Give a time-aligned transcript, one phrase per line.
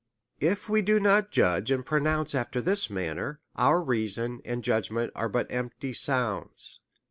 [0.39, 5.29] If we do not judge and pronounce after this manner, our reason and judgment are
[5.29, 6.79] but empty sounds.